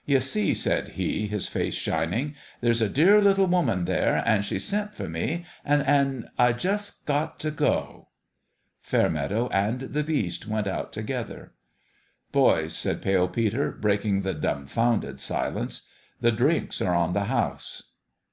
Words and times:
"Ye 0.06 0.20
see," 0.20 0.54
said 0.54 0.90
he, 0.90 1.26
his 1.26 1.48
face 1.48 1.74
shining, 1.74 2.36
"there's 2.60 2.80
a 2.80 2.88
dear 2.88 3.20
little 3.20 3.48
woman 3.48 3.86
there, 3.86 4.22
an' 4.24 4.42
she's 4.42 4.62
sent 4.64 4.94
for 4.94 5.08
me, 5.08 5.44
an' 5.64 5.80
an' 5.80 6.28
I 6.38 6.52
jus' 6.52 6.92
got 7.06 7.44
f 7.44 7.56
go!" 7.56 8.06
Fairmeadow 8.80 9.48
and 9.48 9.80
the 9.80 10.04
Beast 10.04 10.46
went 10.46 10.68
out 10.68 10.92
together." 10.92 11.54
Boys," 12.30 12.76
said 12.76 13.02
Pale 13.02 13.30
Peter, 13.30 13.72
breaking 13.72 14.20
the 14.22 14.32
dumb 14.32 14.66
founded 14.66 15.18
silence," 15.18 15.82
the 16.20 16.30
drinks 16.30 16.80
are 16.80 16.94
on 16.94 17.12
the 17.12 17.24
house 17.24 17.82